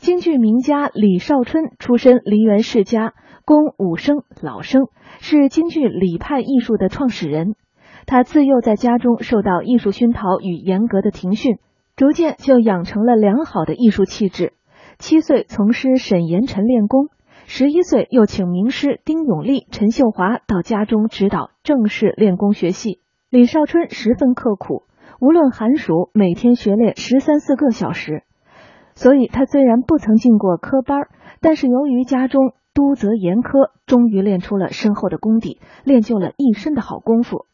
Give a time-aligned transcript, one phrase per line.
[0.00, 3.14] 京剧名家李少春出身梨园世家，
[3.44, 4.86] 工武生、老生，
[5.20, 7.56] 是京剧李派艺术的创始人。
[8.06, 11.58] 他自幼在家中受到艺术熏陶与严格的庭训，
[11.96, 14.52] 逐渐就养成了良好的艺术气质。
[14.98, 17.08] 七岁从师沈延辰练功，
[17.46, 23.00] 十一岁又请名师丁永利、陈秀华到家中指导正式练功学戏。
[23.30, 24.84] 李少春十分刻苦，
[25.20, 28.22] 无论寒暑，每天学练十三四个小时。
[28.98, 31.06] 所以他虽然不曾进过科班，
[31.40, 37.46] 但是由于家中督责严苛，终于练出了深厚的功底，练就了一身的好功夫。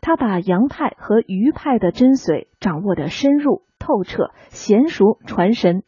[0.00, 5.82] 他把杨派和余派的真髓掌握的深入透彻、娴熟传神。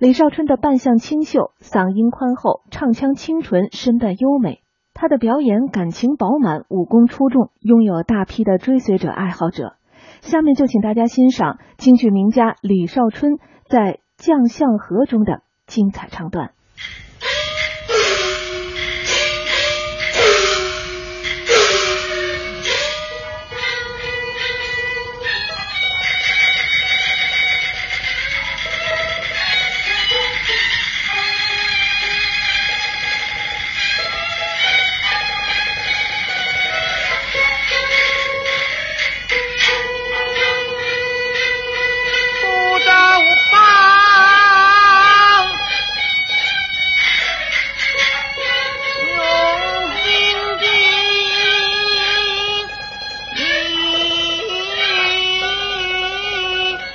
[0.00, 4.62] 李少春的扮相清秀，嗓音宽厚，唱腔清纯，身段优美。
[4.92, 9.76] 他的表演感情饱满，武功出众，拥有大批的追随者爱好者。
[10.20, 13.38] 下面就请大家欣赏京剧名家李少春
[13.68, 14.00] 在。
[14.22, 16.52] 将相和中的精彩唱段。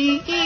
[0.00, 0.39] You.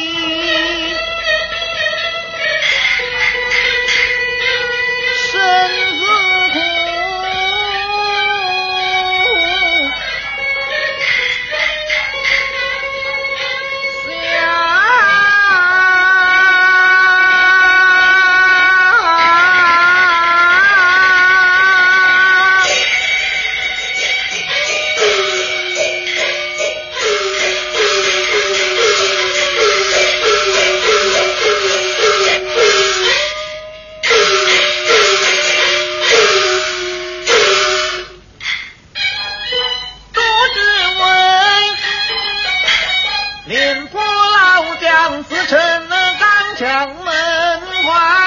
[45.28, 45.58] 城
[46.18, 47.04] 刚强门
[47.86, 48.23] 外，